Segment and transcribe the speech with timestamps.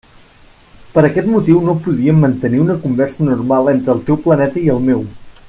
[0.95, 4.83] Per aquest motiu no podíem mantenir una conversa normal entre el teu planeta i el
[4.91, 5.07] meu.